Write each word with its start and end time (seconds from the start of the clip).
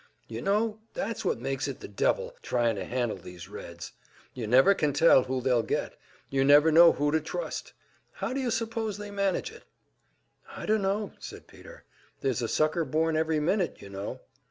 You 0.27 0.41
know, 0.41 0.79
that's 0.95 1.23
what 1.23 1.39
makes 1.39 1.67
it 1.67 1.79
the 1.79 1.87
devil 1.87 2.35
trying 2.41 2.75
to 2.77 2.85
handle 2.85 3.17
these 3.19 3.47
Reds 3.47 3.91
you 4.33 4.47
never 4.47 4.73
can 4.73 4.93
tell 4.93 5.21
who 5.25 5.41
they'll 5.41 5.61
get; 5.61 5.93
you 6.27 6.43
never 6.43 6.71
know 6.71 6.93
who 6.93 7.11
to 7.11 7.21
trust. 7.21 7.73
How, 8.13 8.33
d'you 8.33 8.49
suppose 8.49 8.97
they 8.97 9.11
manage 9.11 9.51
it?" 9.51 9.63
"I 10.49 10.65
dunno," 10.65 11.13
said 11.19 11.45
Peter. 11.45 11.83
"There's 12.21 12.41
a 12.41 12.47
sucker 12.47 12.83
born 12.83 13.15
every 13.15 13.39
minute, 13.39 13.79
you 13.79 13.89
know!" 13.91 14.21